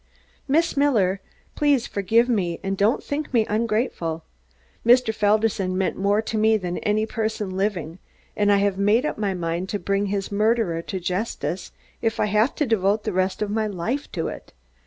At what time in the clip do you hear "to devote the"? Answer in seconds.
12.55-13.13